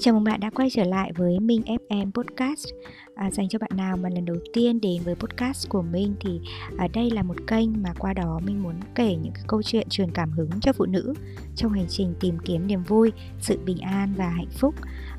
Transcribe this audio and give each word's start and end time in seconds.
Chào 0.00 0.14
mừng 0.14 0.24
bạn 0.24 0.40
đã 0.40 0.50
quay 0.50 0.70
trở 0.70 0.84
lại 0.84 1.12
với 1.16 1.40
Minh 1.40 1.62
FM 1.62 2.10
Podcast. 2.12 2.66
À, 3.14 3.30
Dành 3.30 3.48
cho 3.48 3.58
bạn 3.58 3.70
nào 3.76 3.96
mà 3.96 4.08
lần 4.08 4.24
đầu 4.24 4.36
tiên 4.52 4.80
đến 4.80 5.02
với 5.04 5.14
podcast 5.14 5.68
của 5.68 5.82
Minh 5.82 6.14
Thì 6.20 6.40
ở 6.78 6.88
đây 6.94 7.10
là 7.10 7.22
một 7.22 7.36
kênh 7.46 7.82
mà 7.82 7.92
qua 7.98 8.12
đó 8.12 8.40
mình 8.44 8.62
muốn 8.62 8.74
kể 8.94 9.16
những 9.22 9.32
cái 9.32 9.44
câu 9.46 9.62
chuyện 9.62 9.88
truyền 9.90 10.10
cảm 10.10 10.30
hứng 10.30 10.50
cho 10.60 10.72
phụ 10.72 10.86
nữ 10.86 11.14
Trong 11.56 11.72
hành 11.72 11.86
trình 11.88 12.14
tìm 12.20 12.38
kiếm 12.44 12.66
niềm 12.66 12.82
vui, 12.82 13.12
sự 13.40 13.58
bình 13.64 13.78
an 13.78 14.14
và 14.16 14.28
hạnh 14.28 14.50
phúc 14.58 14.74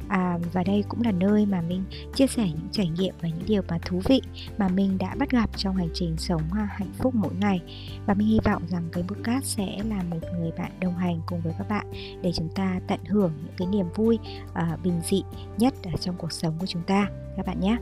à, 0.10 0.38
và 0.54 0.64
đây 0.64 0.84
cũng 0.90 1.02
là 1.02 1.12
nơi 1.12 1.46
mà 1.46 1.62
mình 1.62 1.84
chia 2.16 2.28
sẻ 2.28 2.44
những 2.44 2.70
trải 2.72 2.90
nghiệm 2.90 3.16
và 3.22 3.30
những 3.30 3.46
điều 3.48 3.62
mà 3.70 3.78
thú 3.86 4.02
vị 4.06 4.22
mà 4.58 4.68
mình 4.68 4.98
đã 4.98 5.16
bắt 5.20 5.32
gặp 5.32 5.50
trong 5.58 5.76
hành 5.76 5.90
trình 5.94 6.18
sống 6.18 6.42
à, 6.54 6.70
hạnh 6.72 6.94
phúc 6.98 7.16
mỗi 7.16 7.34
ngày. 7.40 7.62
Và 8.06 8.14
mình 8.14 8.28
hy 8.28 8.40
vọng 8.46 8.64
rằng 8.68 8.90
cái 8.92 9.04
podcast 9.04 9.46
sẽ 9.46 9.78
là 9.90 10.04
một 10.10 10.20
người 10.40 10.52
bạn 10.58 10.72
đồng 10.80 10.98
hành 10.98 11.22
cùng 11.26 11.42
với 11.42 11.54
các 11.58 11.70
bạn 11.70 11.86
để 12.22 12.32
chúng 12.36 12.50
ta 12.56 12.80
tận 12.88 13.00
hưởng 13.06 13.32
những 13.44 13.54
cái 13.58 13.68
niềm 13.68 13.86
vui 13.96 14.20
à, 14.54 14.78
bình 14.84 15.02
dị 15.10 15.24
nhất 15.58 15.74
ở 15.84 15.92
trong 16.02 16.16
cuộc 16.18 16.32
sống 16.32 16.54
của 16.60 16.66
chúng 16.66 16.84
ta. 16.84 17.08
Các 17.38 17.46
bạn 17.46 17.60
nhé. 17.60 17.78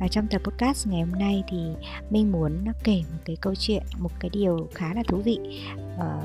Và 0.00 0.08
trong 0.08 0.26
tập 0.26 0.42
podcast 0.44 0.86
ngày 0.86 1.00
hôm 1.00 1.18
nay 1.18 1.42
thì 1.48 1.58
mình 2.10 2.32
muốn 2.32 2.64
kể 2.84 3.02
một 3.12 3.18
cái 3.24 3.36
câu 3.40 3.54
chuyện 3.54 3.82
một 3.98 4.10
cái 4.20 4.30
điều 4.30 4.68
khá 4.74 4.94
là 4.94 5.02
thú 5.08 5.16
vị. 5.16 5.38
À, 5.98 6.20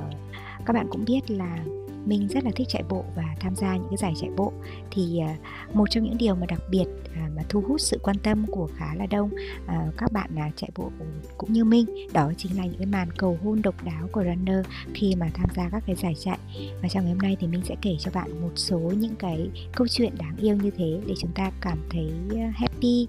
các 0.65 0.73
bạn 0.73 0.87
cũng 0.89 1.05
biết 1.05 1.31
là 1.31 1.57
mình 2.05 2.27
rất 2.27 2.43
là 2.43 2.51
thích 2.55 2.67
chạy 2.69 2.83
bộ 2.89 3.05
và 3.15 3.23
tham 3.39 3.55
gia 3.55 3.75
những 3.75 3.87
cái 3.89 3.97
giải 3.97 4.13
chạy 4.21 4.29
bộ. 4.37 4.53
Thì 4.91 5.19
à, 5.19 5.37
một 5.73 5.89
trong 5.89 6.03
những 6.03 6.17
điều 6.17 6.35
mà 6.35 6.45
đặc 6.45 6.61
biệt 6.69 6.85
à, 7.15 7.29
mà 7.35 7.43
thu 7.49 7.61
hút 7.67 7.81
sự 7.81 7.99
quan 8.03 8.17
tâm 8.17 8.45
của 8.51 8.69
khá 8.77 8.95
là 8.95 9.05
đông 9.05 9.29
à, 9.67 9.87
các 9.97 10.11
bạn 10.11 10.29
chạy 10.55 10.69
bộ 10.75 10.91
cũng 11.37 11.53
như 11.53 11.65
mình 11.65 11.85
đó 12.13 12.31
chính 12.37 12.57
là 12.57 12.65
những 12.65 12.77
cái 12.77 12.85
màn 12.85 13.07
cầu 13.17 13.39
hôn 13.43 13.61
độc 13.61 13.83
đáo 13.83 14.07
của 14.11 14.23
runner 14.23 14.65
khi 14.93 15.15
mà 15.15 15.29
tham 15.33 15.49
gia 15.55 15.69
các 15.69 15.83
cái 15.87 15.95
giải 15.95 16.15
chạy. 16.19 16.37
Và 16.81 16.89
trong 16.89 17.03
ngày 17.03 17.13
hôm 17.13 17.21
nay 17.21 17.37
thì 17.39 17.47
mình 17.47 17.61
sẽ 17.63 17.75
kể 17.81 17.95
cho 17.99 18.11
bạn 18.13 18.41
một 18.41 18.51
số 18.55 18.79
những 18.79 19.15
cái 19.15 19.49
câu 19.75 19.87
chuyện 19.87 20.13
đáng 20.17 20.37
yêu 20.37 20.55
như 20.55 20.71
thế 20.77 20.99
để 21.07 21.13
chúng 21.19 21.31
ta 21.31 21.51
cảm 21.61 21.77
thấy 21.89 22.11
happy. 22.53 23.07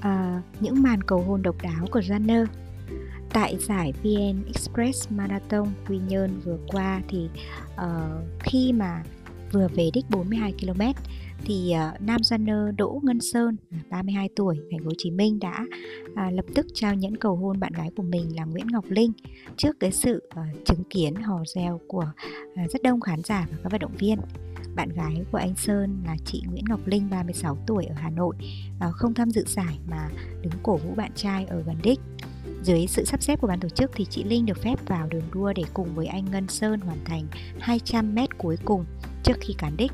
À, 0.00 0.42
những 0.60 0.82
màn 0.82 1.02
cầu 1.02 1.22
hôn 1.22 1.42
độc 1.42 1.62
đáo 1.62 1.86
của 1.90 2.02
runner 2.02 2.48
tại 3.32 3.56
giải 3.60 3.92
VN 4.02 4.44
Express 4.46 5.10
Marathon 5.10 5.68
Quy 5.88 5.98
Nhơn 6.08 6.40
vừa 6.44 6.58
qua 6.68 7.02
thì 7.08 7.28
uh, 7.74 8.40
khi 8.40 8.72
mà 8.72 9.02
vừa 9.52 9.68
về 9.74 9.90
đích 9.94 10.04
42 10.10 10.52
km 10.52 10.82
thì 11.44 11.74
uh, 11.94 12.02
nam 12.02 12.22
runner 12.22 12.74
Đỗ 12.76 13.00
Ngân 13.02 13.20
Sơn 13.20 13.56
32 13.90 14.28
tuổi 14.36 14.56
thành 14.70 14.80
phố 14.80 14.86
Hồ 14.86 14.92
Chí 14.98 15.10
Minh 15.10 15.38
đã 15.40 15.66
uh, 16.12 16.32
lập 16.32 16.44
tức 16.54 16.66
trao 16.74 16.94
nhẫn 16.94 17.16
cầu 17.16 17.36
hôn 17.36 17.60
bạn 17.60 17.72
gái 17.72 17.90
của 17.96 18.02
mình 18.02 18.36
là 18.36 18.44
Nguyễn 18.44 18.66
Ngọc 18.66 18.84
Linh 18.88 19.12
trước 19.56 19.80
cái 19.80 19.92
sự 19.92 20.22
uh, 20.40 20.64
chứng 20.64 20.84
kiến 20.90 21.14
hò 21.14 21.42
reo 21.54 21.80
của 21.88 22.06
uh, 22.64 22.70
rất 22.70 22.82
đông 22.82 23.00
khán 23.00 23.22
giả 23.24 23.46
và 23.50 23.56
các 23.62 23.72
vận 23.72 23.80
động 23.80 23.96
viên. 23.98 24.18
Bạn 24.74 24.88
gái 24.88 25.24
của 25.32 25.38
anh 25.38 25.54
Sơn 25.56 26.02
là 26.06 26.16
chị 26.24 26.42
Nguyễn 26.50 26.64
Ngọc 26.68 26.86
Linh 26.86 27.10
36 27.10 27.58
tuổi 27.66 27.84
ở 27.84 27.94
Hà 27.94 28.10
Nội 28.10 28.34
uh, 28.88 28.94
không 28.94 29.14
tham 29.14 29.30
dự 29.30 29.44
giải 29.46 29.78
mà 29.88 30.08
đứng 30.42 30.52
cổ 30.62 30.76
vũ 30.76 30.94
bạn 30.96 31.10
trai 31.14 31.44
ở 31.44 31.62
gần 31.66 31.76
đích 31.82 32.00
dưới 32.62 32.86
sự 32.86 33.04
sắp 33.04 33.22
xếp 33.22 33.40
của 33.40 33.46
ban 33.46 33.60
tổ 33.60 33.68
chức 33.68 33.90
thì 33.94 34.04
chị 34.04 34.24
Linh 34.24 34.46
được 34.46 34.62
phép 34.62 34.88
vào 34.88 35.06
đường 35.06 35.22
đua 35.32 35.52
để 35.52 35.62
cùng 35.74 35.94
với 35.94 36.06
anh 36.06 36.24
Ngân 36.30 36.48
Sơn 36.48 36.80
hoàn 36.80 37.04
thành 37.04 37.26
200 37.60 38.14
mét 38.14 38.38
cuối 38.38 38.56
cùng 38.64 38.84
trước 39.22 39.36
khi 39.40 39.54
cán 39.58 39.76
đích. 39.76 39.92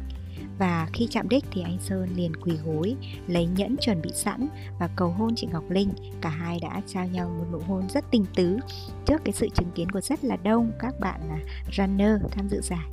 Và 0.59 0.89
khi 0.92 1.09
chạm 1.11 1.28
đích 1.28 1.44
thì 1.50 1.62
anh 1.62 1.78
Sơn 1.81 2.09
liền 2.17 2.37
quỳ 2.37 2.53
gối, 2.67 2.97
lấy 3.27 3.47
nhẫn 3.47 3.77
chuẩn 3.81 4.03
bị 4.03 4.11
sẵn 4.14 4.48
và 4.81 4.89
cầu 4.97 5.09
hôn 5.09 5.34
chị 5.37 5.47
Ngọc 5.53 5.70
Linh. 5.70 5.91
Cả 6.20 6.28
hai 6.28 6.59
đã 6.62 6.83
trao 6.87 7.06
nhau 7.06 7.37
một 7.39 7.44
nụ 7.53 7.59
hôn 7.59 7.89
rất 7.89 8.05
tình 8.11 8.25
tứ 8.34 8.59
trước 9.06 9.25
cái 9.25 9.33
sự 9.33 9.48
chứng 9.55 9.70
kiến 9.75 9.91
của 9.91 10.00
rất 10.00 10.25
là 10.25 10.37
đông 10.37 10.72
các 10.78 11.00
bạn 11.00 11.20
là 11.28 11.39
runner 11.77 12.20
tham 12.31 12.48
dự 12.48 12.61
giải 12.61 12.87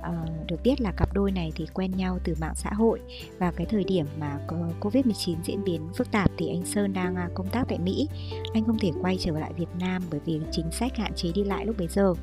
uh, 0.00 0.46
được 0.46 0.56
biết 0.64 0.80
là 0.80 0.92
cặp 0.92 1.14
đôi 1.14 1.32
này 1.32 1.52
thì 1.56 1.66
quen 1.74 1.90
nhau 1.96 2.18
từ 2.24 2.34
mạng 2.40 2.54
xã 2.54 2.70
hội 2.72 3.00
và 3.38 3.52
cái 3.56 3.66
thời 3.66 3.84
điểm 3.84 4.06
mà 4.20 4.38
Covid-19 4.80 5.36
diễn 5.44 5.64
biến 5.64 5.88
phức 5.96 6.10
tạp 6.10 6.30
thì 6.38 6.48
anh 6.48 6.66
Sơn 6.66 6.92
đang 6.92 7.16
à, 7.16 7.28
công 7.34 7.48
tác 7.48 7.64
tại 7.68 7.78
Mỹ. 7.78 8.08
Anh 8.54 8.64
không 8.64 8.78
thể 8.78 8.90
quay 9.00 9.16
trở 9.20 9.38
lại 9.38 9.52
Việt 9.58 9.68
Nam 9.80 10.02
bởi 10.10 10.20
vì 10.24 10.40
chính 10.52 10.70
sách 10.72 10.96
hạn 10.96 11.12
chế 11.16 11.32
đi 11.34 11.44
lại 11.44 11.66
lúc 11.66 11.78
bấy 11.78 11.88
giờ. 11.88 12.14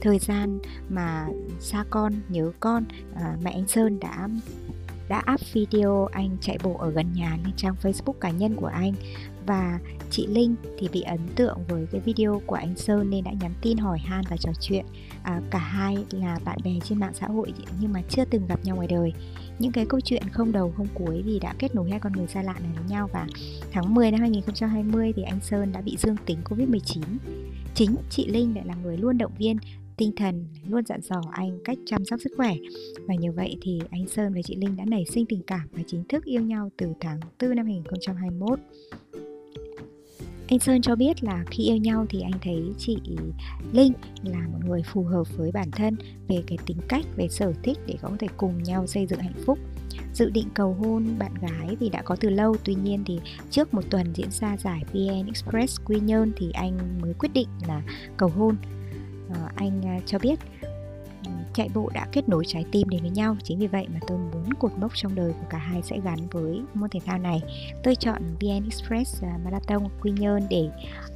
Thời 0.00 0.18
gian 0.18 0.58
mà 0.88 1.28
xa 1.60 1.84
con, 1.90 2.12
nhớ 2.28 2.52
con, 2.60 2.84
à, 3.14 3.36
mẹ 3.42 3.50
anh 3.50 3.68
Sơn 3.68 4.00
đã 4.00 4.28
đã 5.08 5.22
up 5.34 5.40
video 5.52 6.08
anh 6.12 6.36
chạy 6.40 6.58
bộ 6.62 6.76
ở 6.78 6.90
gần 6.90 7.12
nhà 7.12 7.38
lên 7.44 7.52
trang 7.56 7.74
Facebook 7.82 8.12
cá 8.12 8.30
nhân 8.30 8.56
của 8.56 8.66
anh 8.66 8.92
và 9.46 9.78
chị 10.10 10.26
Linh 10.26 10.54
thì 10.78 10.88
bị 10.92 11.02
ấn 11.02 11.20
tượng 11.36 11.58
với 11.68 11.86
cái 11.92 12.00
video 12.00 12.42
của 12.46 12.54
anh 12.54 12.76
Sơn 12.76 13.10
nên 13.10 13.24
đã 13.24 13.32
nhắn 13.40 13.52
tin 13.62 13.78
hỏi 13.78 13.98
han 13.98 14.24
và 14.30 14.36
trò 14.36 14.50
chuyện. 14.60 14.84
À, 15.22 15.40
cả 15.50 15.58
hai 15.58 15.96
là 16.10 16.38
bạn 16.44 16.58
bè 16.64 16.70
trên 16.84 17.00
mạng 17.00 17.14
xã 17.14 17.26
hội 17.26 17.52
nhưng 17.80 17.92
mà 17.92 18.02
chưa 18.08 18.24
từng 18.24 18.46
gặp 18.46 18.60
nhau 18.64 18.76
ngoài 18.76 18.88
đời. 18.88 19.12
Những 19.58 19.72
cái 19.72 19.86
câu 19.86 20.00
chuyện 20.00 20.22
không 20.32 20.52
đầu 20.52 20.72
không 20.76 20.88
cuối 20.94 21.22
vì 21.26 21.38
đã 21.38 21.54
kết 21.58 21.74
nối 21.74 21.90
hai 21.90 22.00
con 22.00 22.12
người 22.12 22.26
xa 22.26 22.42
lạ 22.42 22.54
này 22.60 22.70
với 22.76 22.84
nhau 22.88 23.08
và 23.12 23.26
tháng 23.72 23.94
10 23.94 24.10
năm 24.10 24.20
2020 24.20 25.12
thì 25.16 25.22
anh 25.22 25.40
Sơn 25.40 25.72
đã 25.72 25.80
bị 25.80 25.96
dương 25.98 26.16
tính 26.26 26.38
Covid-19 26.44 27.00
chính 27.74 27.96
chị 28.10 28.26
Linh 28.26 28.54
lại 28.54 28.64
là 28.66 28.74
người 28.74 28.96
luôn 28.96 29.18
động 29.18 29.32
viên 29.38 29.56
tinh 29.96 30.12
thần 30.16 30.46
luôn 30.68 30.86
dặn 30.86 31.00
dò 31.00 31.20
anh 31.32 31.58
cách 31.64 31.78
chăm 31.86 32.04
sóc 32.04 32.20
sức 32.20 32.32
khỏe. 32.36 32.54
Và 33.08 33.14
như 33.14 33.32
vậy 33.32 33.56
thì 33.62 33.80
anh 33.90 34.08
Sơn 34.08 34.34
và 34.34 34.40
chị 34.44 34.56
Linh 34.56 34.76
đã 34.76 34.84
nảy 34.84 35.04
sinh 35.04 35.26
tình 35.26 35.42
cảm 35.46 35.68
và 35.72 35.82
chính 35.86 36.04
thức 36.08 36.24
yêu 36.24 36.40
nhau 36.40 36.70
từ 36.76 36.86
tháng 37.00 37.20
4 37.42 37.54
năm 37.54 37.66
2021 37.66 38.58
anh 40.48 40.58
Sơn 40.58 40.82
cho 40.82 40.96
biết 40.96 41.24
là 41.24 41.44
khi 41.50 41.64
yêu 41.64 41.76
nhau 41.76 42.06
thì 42.08 42.20
anh 42.20 42.38
thấy 42.42 42.62
chị 42.78 42.98
Linh 43.72 43.92
là 44.22 44.48
một 44.52 44.58
người 44.66 44.82
phù 44.82 45.02
hợp 45.02 45.36
với 45.36 45.52
bản 45.52 45.70
thân 45.70 45.96
về 46.28 46.42
cái 46.46 46.58
tính 46.66 46.78
cách, 46.88 47.04
về 47.16 47.28
sở 47.28 47.52
thích 47.62 47.78
để 47.86 47.94
có 48.02 48.10
thể 48.18 48.26
cùng 48.36 48.62
nhau 48.62 48.86
xây 48.86 49.06
dựng 49.06 49.18
hạnh 49.18 49.42
phúc. 49.46 49.58
Dự 50.14 50.30
định 50.30 50.48
cầu 50.54 50.76
hôn 50.80 51.18
bạn 51.18 51.34
gái 51.34 51.76
thì 51.80 51.88
đã 51.88 52.02
có 52.02 52.16
từ 52.16 52.30
lâu 52.30 52.56
tuy 52.64 52.74
nhiên 52.74 53.04
thì 53.06 53.20
trước 53.50 53.74
một 53.74 53.82
tuần 53.90 54.06
diễn 54.14 54.30
ra 54.30 54.56
giải 54.56 54.84
VN 54.92 55.26
Express 55.26 55.80
Quy 55.84 56.00
Nhơn 56.00 56.32
thì 56.36 56.50
anh 56.50 57.00
mới 57.02 57.14
quyết 57.14 57.32
định 57.34 57.48
là 57.68 57.82
cầu 58.16 58.28
hôn. 58.28 58.56
Ờ, 59.34 59.40
à, 59.46 59.52
anh 59.56 60.00
cho 60.06 60.18
biết 60.18 60.38
chạy 61.54 61.68
bộ 61.74 61.90
đã 61.94 62.06
kết 62.12 62.28
nối 62.28 62.44
trái 62.46 62.64
tim 62.72 62.88
đến 62.88 63.00
với 63.00 63.10
nhau. 63.10 63.36
Chính 63.42 63.58
vì 63.58 63.66
vậy 63.66 63.86
mà 63.94 64.00
tôi 64.06 64.18
muốn 64.18 64.54
cột 64.54 64.72
mốc 64.78 64.92
trong 64.94 65.14
đời 65.14 65.32
của 65.32 65.46
cả 65.50 65.58
hai 65.58 65.82
sẽ 65.82 66.00
gắn 66.04 66.18
với 66.30 66.62
môn 66.74 66.90
thể 66.90 67.00
thao 67.06 67.18
này. 67.18 67.42
Tôi 67.82 67.96
chọn 67.96 68.22
VN 68.40 68.64
Express 68.64 69.22
à, 69.22 69.38
Marathon 69.44 69.88
Quy 70.00 70.10
Nhơn 70.10 70.42
để 70.50 70.70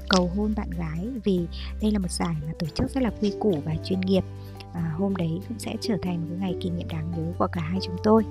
cầu 0.08 0.30
hôn 0.36 0.54
bạn 0.56 0.70
gái 0.70 1.08
vì 1.24 1.46
đây 1.82 1.90
là 1.90 1.98
một 1.98 2.10
giải 2.10 2.34
mà 2.46 2.52
tổ 2.58 2.66
chức 2.66 2.90
rất 2.90 3.02
là 3.02 3.10
quy 3.20 3.32
củ 3.40 3.54
và 3.64 3.74
chuyên 3.84 4.00
nghiệp. 4.00 4.24
À, 4.72 4.92
hôm 4.96 5.16
đấy 5.16 5.40
cũng 5.48 5.58
sẽ 5.58 5.74
trở 5.80 5.94
thành 6.02 6.28
một 6.30 6.36
ngày 6.40 6.56
kỷ 6.60 6.70
niệm 6.70 6.88
đáng 6.88 7.10
nhớ 7.10 7.32
của 7.38 7.46
cả 7.52 7.60
hai 7.60 7.78
chúng 7.82 7.96
tôi. 8.02 8.24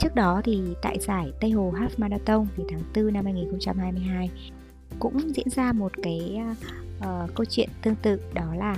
Trước 0.00 0.14
đó 0.14 0.40
thì 0.44 0.60
tại 0.82 0.98
giải 1.00 1.32
Tây 1.40 1.50
Hồ 1.50 1.72
Half 1.76 1.88
Marathon 1.96 2.46
thì 2.56 2.64
tháng 2.68 2.82
4 2.94 3.12
năm 3.12 3.24
2022 3.24 4.30
cũng 4.98 5.34
diễn 5.34 5.50
ra 5.50 5.72
một 5.72 5.92
cái 6.02 6.40
uh, 6.98 7.34
câu 7.34 7.44
chuyện 7.50 7.68
tương 7.82 7.96
tự 8.02 8.20
đó 8.34 8.54
là 8.54 8.76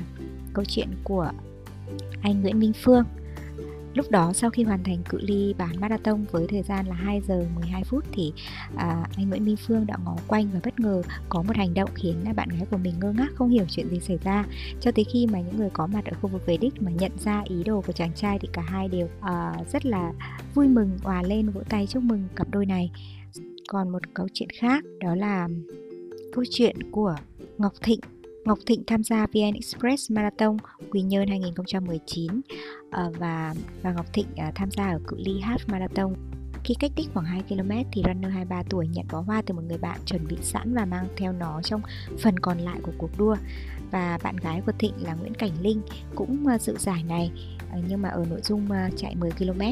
câu 0.54 0.64
chuyện 0.64 0.88
của 1.04 1.30
anh 2.22 2.42
Nguyễn 2.42 2.58
Minh 2.58 2.72
Phương. 2.82 3.04
Lúc 3.94 4.10
đó 4.10 4.32
sau 4.32 4.50
khi 4.50 4.62
hoàn 4.62 4.84
thành 4.84 5.02
cự 5.08 5.18
ly 5.20 5.54
bán 5.58 5.80
marathon 5.80 6.24
với 6.30 6.46
thời 6.48 6.62
gian 6.62 6.86
là 6.86 6.94
2 6.94 7.20
giờ 7.20 7.44
12 7.54 7.84
phút 7.84 8.04
thì 8.12 8.32
à, 8.76 9.06
anh 9.16 9.28
Nguyễn 9.28 9.44
Minh 9.44 9.56
Phương 9.56 9.86
đã 9.86 9.96
ngó 10.04 10.16
quanh 10.28 10.50
và 10.54 10.60
bất 10.64 10.80
ngờ 10.80 11.02
có 11.28 11.42
một 11.42 11.56
hành 11.56 11.74
động 11.74 11.90
khiến 11.94 12.24
bạn 12.36 12.48
gái 12.48 12.66
của 12.70 12.76
mình 12.76 12.94
ngơ 13.00 13.12
ngác 13.12 13.28
không 13.34 13.50
hiểu 13.50 13.64
chuyện 13.68 13.88
gì 13.88 14.00
xảy 14.00 14.18
ra. 14.24 14.44
Cho 14.80 14.90
tới 14.92 15.04
khi 15.12 15.26
mà 15.26 15.40
những 15.40 15.56
người 15.56 15.70
có 15.72 15.86
mặt 15.86 16.04
ở 16.04 16.16
khu 16.20 16.28
vực 16.28 16.46
về 16.46 16.56
đích 16.56 16.82
mà 16.82 16.90
nhận 16.90 17.12
ra 17.18 17.42
ý 17.44 17.64
đồ 17.64 17.80
của 17.80 17.92
chàng 17.92 18.12
trai 18.14 18.38
thì 18.38 18.48
cả 18.52 18.62
hai 18.62 18.88
đều 18.88 19.08
à, 19.20 19.54
rất 19.72 19.86
là 19.86 20.12
vui 20.54 20.68
mừng 20.68 20.98
hòa 21.02 21.22
lên 21.22 21.50
vỗ 21.50 21.60
tay 21.68 21.86
chúc 21.86 22.02
mừng 22.02 22.28
cặp 22.36 22.50
đôi 22.50 22.66
này. 22.66 22.90
Còn 23.68 23.88
một 23.88 24.02
câu 24.14 24.26
chuyện 24.34 24.48
khác 24.60 24.84
đó 25.00 25.14
là 25.14 25.48
câu 26.32 26.44
chuyện 26.50 26.76
của 26.90 27.14
Ngọc 27.58 27.72
Thịnh 27.82 28.00
Ngọc 28.44 28.58
Thịnh 28.66 28.82
tham 28.86 29.04
gia 29.04 29.26
VN 29.26 29.54
Express 29.54 30.10
Marathon 30.10 30.56
Quy 30.90 31.02
Nhơn 31.02 31.28
2019 31.28 32.40
ờ, 32.90 33.12
và 33.18 33.54
và 33.82 33.92
Ngọc 33.92 34.06
Thịnh 34.12 34.26
ờ, 34.36 34.44
tham 34.54 34.70
gia 34.70 34.90
ở 34.90 34.98
cự 35.06 35.16
ly 35.18 35.40
half 35.40 35.58
marathon. 35.66 36.14
Khi 36.64 36.74
cách 36.80 36.90
đích 36.96 37.08
khoảng 37.14 37.26
2 37.26 37.42
km 37.48 37.70
thì 37.92 38.02
runner 38.06 38.32
23 38.32 38.62
tuổi 38.70 38.88
nhận 38.88 39.06
bó 39.12 39.20
hoa 39.20 39.42
từ 39.46 39.54
một 39.54 39.62
người 39.68 39.78
bạn 39.78 40.00
chuẩn 40.06 40.26
bị 40.28 40.36
sẵn 40.42 40.74
và 40.74 40.84
mang 40.84 41.08
theo 41.16 41.32
nó 41.32 41.62
trong 41.62 41.80
phần 42.18 42.38
còn 42.38 42.58
lại 42.58 42.78
của 42.82 42.92
cuộc 42.98 43.10
đua. 43.18 43.36
Và 43.90 44.18
bạn 44.22 44.36
gái 44.36 44.62
của 44.66 44.72
Thịnh 44.78 44.94
là 45.02 45.14
Nguyễn 45.14 45.34
Cảnh 45.34 45.62
Linh 45.62 45.80
cũng 46.14 46.46
ờ, 46.46 46.58
dự 46.58 46.76
giải 46.78 47.02
này 47.02 47.30
nhưng 47.88 48.02
mà 48.02 48.08
ở 48.08 48.24
nội 48.30 48.40
dung 48.42 48.68
chạy 48.96 49.14
10 49.16 49.30
km. 49.30 49.62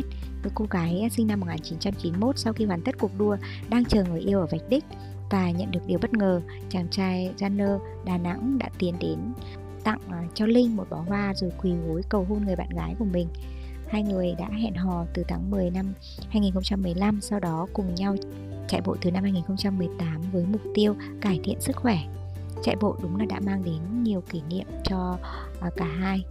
Cô 0.55 0.67
gái 0.71 1.09
sinh 1.13 1.27
năm 1.27 1.41
1991 1.41 2.39
sau 2.39 2.53
khi 2.53 2.65
hoàn 2.65 2.83
tất 2.83 2.99
cuộc 2.99 3.19
đua 3.19 3.37
đang 3.71 3.85
chờ 3.85 4.05
người 4.05 4.21
yêu 4.21 4.41
ở 4.41 4.47
vạch 4.47 4.69
đích 4.69 4.85
và 5.31 5.51
nhận 5.51 5.71
được 5.71 5.81
điều 5.87 5.99
bất 5.99 6.13
ngờ, 6.13 6.41
chàng 6.69 6.89
trai 6.91 7.33
Janner 7.39 7.79
Đà 8.05 8.19
Nẵng 8.19 8.59
đã 8.59 8.71
tiến 8.79 8.95
đến 9.01 9.19
tặng 9.85 10.01
à, 10.11 10.25
cho 10.35 10.47
Linh 10.47 10.77
một 10.77 10.91
bó 10.91 10.97
hoa 10.97 11.35
rồi 11.35 11.53
quỳ 11.63 11.73
gối 11.89 12.03
cầu 12.09 12.27
hôn 12.29 12.45
người 12.45 12.57
bạn 12.57 12.69
gái 12.71 12.95
của 12.99 13.05
mình. 13.05 13.29
Hai 13.89 14.03
người 14.03 14.35
đã 14.39 14.49
hẹn 14.49 14.75
hò 14.75 15.05
từ 15.15 15.25
tháng 15.29 15.51
10 15.51 15.71
năm 15.71 15.93
2015 16.29 17.21
sau 17.21 17.41
đó 17.41 17.67
cùng 17.73 17.95
nhau 17.95 18.17
chạy 18.69 18.81
bộ 18.81 18.97
từ 19.01 19.11
năm 19.11 19.23
2018 19.23 20.21
với 20.33 20.45
mục 20.45 20.61
tiêu 20.75 20.95
cải 21.21 21.41
thiện 21.45 21.61
sức 21.61 21.77
khỏe. 21.77 21.99
Chạy 22.63 22.77
bộ 22.81 22.97
đúng 23.03 23.17
là 23.17 23.25
đã 23.29 23.41
mang 23.41 23.65
đến 23.65 24.03
nhiều 24.03 24.21
kỷ 24.21 24.43
niệm 24.49 24.67
cho 24.85 25.19
à, 25.61 25.71
cả 25.77 25.87
hai. 25.87 26.25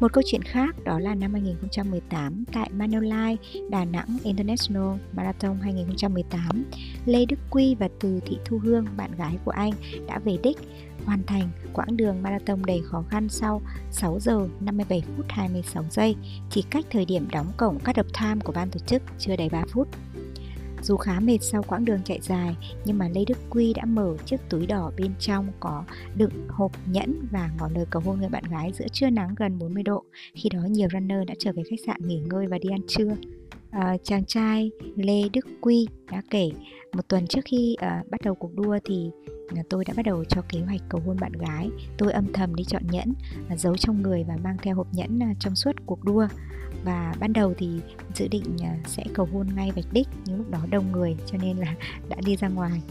Một 0.00 0.12
câu 0.12 0.22
chuyện 0.26 0.42
khác 0.42 0.84
đó 0.84 0.98
là 0.98 1.14
năm 1.14 1.32
2018 1.32 2.44
tại 2.52 2.70
Manulife 2.78 3.36
Đà 3.70 3.84
Nẵng 3.84 4.18
International 4.22 4.98
Marathon 5.12 5.58
2018, 5.62 6.64
Lê 7.06 7.24
Đức 7.26 7.36
Quy 7.50 7.74
và 7.74 7.88
Từ 8.00 8.20
Thị 8.26 8.38
Thu 8.44 8.58
Hương, 8.58 8.86
bạn 8.96 9.10
gái 9.18 9.38
của 9.44 9.50
anh, 9.50 9.72
đã 10.06 10.18
về 10.18 10.36
đích 10.42 10.58
hoàn 11.04 11.22
thành 11.26 11.48
quãng 11.72 11.96
đường 11.96 12.22
marathon 12.22 12.62
đầy 12.66 12.82
khó 12.84 13.04
khăn 13.10 13.28
sau 13.28 13.62
6 13.90 14.18
giờ 14.20 14.48
57 14.60 15.02
phút 15.16 15.26
26 15.28 15.84
giây, 15.90 16.16
chỉ 16.50 16.62
cách 16.70 16.84
thời 16.90 17.04
điểm 17.04 17.28
đóng 17.32 17.52
cổng 17.56 17.78
cut 17.80 17.96
off 17.96 18.20
time 18.20 18.40
của 18.44 18.52
ban 18.52 18.70
tổ 18.70 18.78
chức 18.78 19.02
chưa 19.18 19.36
đầy 19.36 19.48
3 19.48 19.64
phút. 19.68 19.88
Dù 20.86 20.96
khá 20.96 21.20
mệt 21.20 21.38
sau 21.40 21.62
quãng 21.62 21.84
đường 21.84 22.00
chạy 22.04 22.18
dài, 22.22 22.56
nhưng 22.84 22.98
mà 22.98 23.08
Lê 23.08 23.24
Đức 23.26 23.38
Quy 23.50 23.72
đã 23.72 23.84
mở 23.84 24.16
chiếc 24.24 24.36
túi 24.48 24.66
đỏ 24.66 24.92
bên 24.96 25.12
trong 25.18 25.52
có 25.60 25.84
đựng 26.16 26.48
hộp 26.48 26.72
nhẫn 26.86 27.26
và 27.30 27.50
ngỏ 27.58 27.68
lời 27.74 27.86
cầu 27.90 28.02
hôn 28.06 28.18
người 28.18 28.28
bạn 28.28 28.44
gái 28.50 28.72
giữa 28.74 28.86
trưa 28.92 29.10
nắng 29.10 29.34
gần 29.36 29.58
40 29.58 29.82
độ. 29.82 30.04
Khi 30.34 30.48
đó 30.48 30.60
nhiều 30.70 30.88
runner 30.92 31.18
đã 31.26 31.34
trở 31.38 31.52
về 31.52 31.62
khách 31.70 31.80
sạn 31.86 31.96
nghỉ 32.00 32.18
ngơi 32.18 32.46
và 32.46 32.58
đi 32.58 32.68
ăn 32.70 32.80
trưa. 32.88 33.16
À, 33.70 33.96
chàng 34.02 34.24
trai 34.24 34.70
Lê 34.96 35.28
Đức 35.32 35.46
Quy 35.60 35.88
đã 36.10 36.22
kể 36.30 36.50
một 36.92 37.08
tuần 37.08 37.26
trước 37.26 37.40
khi 37.44 37.76
à, 37.80 38.04
bắt 38.10 38.20
đầu 38.24 38.34
cuộc 38.34 38.54
đua 38.54 38.78
thì 38.84 39.10
ờ, 39.56 39.62
tôi 39.70 39.84
đã 39.84 39.94
bắt 39.96 40.02
đầu 40.06 40.24
cho 40.24 40.42
kế 40.48 40.60
hoạch 40.60 40.80
cầu 40.88 41.00
hôn 41.06 41.16
bạn 41.20 41.32
gái 41.32 41.70
tôi 41.98 42.12
âm 42.12 42.32
thầm 42.32 42.54
đi 42.54 42.64
chọn 42.64 42.82
nhẫn 42.90 43.12
giấu 43.56 43.76
trong 43.76 44.02
người 44.02 44.24
và 44.28 44.36
mang 44.44 44.56
theo 44.62 44.76
hộp 44.76 44.86
nhẫn 44.92 45.20
trong 45.40 45.56
suốt 45.56 45.72
cuộc 45.86 46.04
đua 46.04 46.26
và 46.86 47.14
ban 47.20 47.32
đầu 47.32 47.54
thì 47.58 47.68
dự 48.14 48.28
định 48.28 48.56
à, 48.62 48.76
sẽ 48.86 49.04
cầu 49.14 49.28
hôn 49.32 49.46
ngay 49.56 49.70
vạch 49.76 49.92
đích, 49.92 50.08
nhưng 50.24 50.36
lúc 50.36 50.50
đó 50.50 50.58
đông 50.70 50.92
người, 50.92 51.16
cho 51.26 51.38
nên 51.38 51.56
là 51.56 51.74
đã 52.08 52.16
đi 52.26 52.36
ra 52.36 52.48
ngoài. 52.48 52.82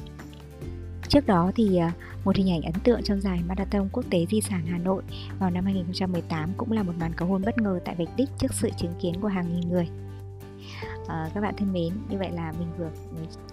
Trước 1.07 1.27
đó 1.27 1.51
thì 1.55 1.77
à, 1.77 1.91
một 2.25 2.35
hình 2.35 2.49
ảnh 2.49 2.61
ấn 2.61 2.73
tượng 2.83 3.03
trong 3.03 3.21
giải 3.21 3.39
Marathon 3.47 3.89
Quốc 3.91 4.05
tế 4.09 4.25
Di 4.29 4.41
sản 4.41 4.65
Hà 4.65 4.77
Nội 4.77 5.03
vào 5.39 5.49
năm 5.49 5.65
2018 5.65 6.49
cũng 6.57 6.71
là 6.71 6.83
một 6.83 6.93
màn 6.99 7.13
cầu 7.15 7.27
hôn 7.27 7.41
bất 7.45 7.57
ngờ 7.57 7.79
tại 7.85 7.95
Vạch 7.95 8.15
Đích 8.17 8.29
trước 8.39 8.53
sự 8.53 8.69
chứng 8.77 8.93
kiến 9.01 9.21
của 9.21 9.27
hàng 9.27 9.53
nghìn 9.53 9.69
người 9.69 9.87
à, 11.07 11.29
các 11.33 11.41
bạn 11.41 11.53
thân 11.57 11.73
mến. 11.73 11.93
Như 12.09 12.17
vậy 12.17 12.31
là 12.31 12.53
mình 12.59 12.67
vừa 12.77 12.89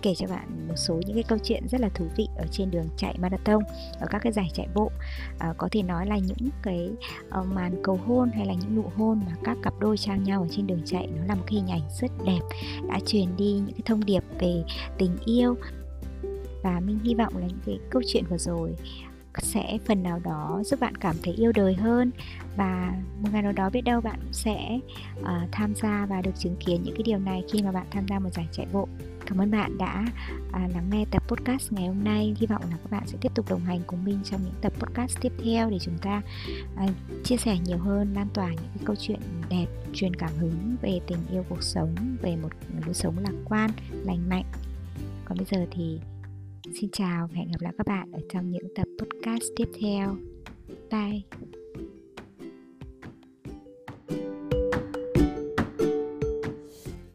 kể 0.03 0.15
cho 0.17 0.27
bạn 0.27 0.69
một 0.69 0.75
số 0.77 1.01
những 1.07 1.15
cái 1.15 1.25
câu 1.29 1.39
chuyện 1.45 1.69
rất 1.69 1.81
là 1.81 1.89
thú 1.89 2.05
vị 2.17 2.29
ở 2.37 2.47
trên 2.51 2.71
đường 2.71 2.89
chạy 2.97 3.17
marathon 3.19 3.63
ở 4.01 4.07
các 4.11 4.19
cái 4.19 4.33
giải 4.33 4.51
chạy 4.55 4.69
bộ. 4.75 4.91
À, 5.39 5.55
có 5.59 5.69
thể 5.73 5.83
nói 5.83 6.07
là 6.07 6.19
những 6.19 6.51
cái 6.63 6.91
uh, 7.41 7.47
màn 7.47 7.83
cầu 7.83 8.01
hôn 8.07 8.31
hay 8.35 8.47
là 8.47 8.55
những 8.55 8.77
nụ 8.77 8.85
hôn 8.97 9.21
mà 9.27 9.33
các 9.45 9.59
cặp 9.63 9.75
đôi 9.81 9.97
trao 9.97 10.17
nhau 10.17 10.43
ở 10.43 10.49
trên 10.51 10.67
đường 10.67 10.83
chạy 10.85 11.07
nó 11.07 11.25
là 11.25 11.35
một 11.35 11.45
cái 11.47 11.55
hình 11.55 11.71
ảnh 11.71 11.83
rất 12.01 12.11
đẹp 12.27 12.41
đã 12.89 12.99
truyền 13.07 13.37
đi 13.37 13.53
những 13.53 13.75
cái 13.75 13.83
thông 13.85 14.05
điệp 14.05 14.25
về 14.39 14.65
tình 14.99 15.17
yêu. 15.25 15.57
Và 16.63 16.81
mình 16.81 16.99
hy 17.05 17.15
vọng 17.15 17.37
là 17.37 17.47
những 17.47 17.61
cái 17.67 17.79
câu 17.91 18.03
chuyện 18.07 18.25
vừa 18.31 18.39
rồi 18.39 18.75
sẽ 19.39 19.79
phần 19.87 20.03
nào 20.03 20.21
đó 20.25 20.63
giúp 20.65 20.81
bạn 20.81 20.97
cảm 20.97 21.17
thấy 21.23 21.35
yêu 21.35 21.53
đời 21.53 21.75
hơn. 21.75 22.11
Và 22.57 22.95
một 23.23 23.29
ngày 23.33 23.43
nào 23.43 23.53
đó 23.53 23.71
biết 23.71 23.81
đâu 23.81 24.01
bạn 24.01 24.19
sẽ 24.33 24.79
uh, 25.21 25.27
tham 25.53 25.75
gia 25.75 26.07
và 26.07 26.23
được 26.23 26.39
chứng 26.39 26.57
kiến 26.57 26.83
những 26.83 26.95
cái 26.95 27.03
điều 27.03 27.19
này 27.19 27.43
khi 27.53 27.63
mà 27.63 27.73
bạn 27.73 27.87
tham 27.91 28.07
gia 28.09 28.19
một 28.19 28.31
giải 28.35 28.49
chạy 28.53 28.67
bộ. 28.73 28.89
Cảm 29.27 29.41
ơn 29.41 29.51
bạn 29.51 29.79
đã 29.79 30.05
uh, 30.49 30.75
lắng 30.75 30.91
nghe 30.91 31.05
tập 31.11 31.23
podcast 31.29 31.73
ngày 31.73 31.87
hôm 31.87 32.05
nay. 32.05 32.35
Hy 32.39 32.47
vọng 32.47 32.63
là 32.71 32.77
các 32.77 32.91
bạn 32.91 33.07
sẽ 33.07 33.19
tiếp 33.21 33.33
tục 33.35 33.51
đồng 33.51 33.65
hành 33.65 33.81
cùng 33.87 34.05
mình 34.05 34.19
trong 34.25 34.43
những 34.45 34.55
tập 34.61 34.73
podcast 34.79 35.21
tiếp 35.21 35.33
theo 35.45 35.71
để 35.71 35.79
chúng 35.79 35.99
ta 35.99 36.23
uh, 36.85 36.91
chia 37.25 37.37
sẻ 37.37 37.59
nhiều 37.65 37.79
hơn 37.79 38.13
lan 38.15 38.29
tỏa 38.35 38.49
những 38.49 38.71
cái 38.75 38.85
câu 38.85 38.97
chuyện 38.97 39.21
đẹp 39.49 39.67
truyền 39.95 40.17
cảm 40.17 40.31
hứng 40.39 40.77
về 40.83 41.01
tình 41.07 41.19
yêu 41.31 41.45
cuộc 41.49 41.63
sống 41.63 41.95
về 42.23 42.37
một 42.37 42.49
lối 42.85 42.95
sống 42.95 43.19
lạc 43.19 43.35
quan 43.45 43.71
lành 43.91 44.29
mạnh. 44.29 44.45
Còn 45.25 45.39
bây 45.39 45.47
giờ 45.51 45.67
thì 45.71 46.01
Xin 46.71 46.91
chào 46.93 47.27
và 47.27 47.35
hẹn 47.37 47.49
gặp 47.49 47.61
lại 47.61 47.73
các 47.79 47.87
bạn 47.87 48.13
ở 48.13 48.21
trong 48.33 48.51
những 48.51 48.75
tập 48.75 48.89
podcast 48.99 49.45
tiếp 49.57 49.69
theo. 49.81 50.17
Bye! 50.91 51.52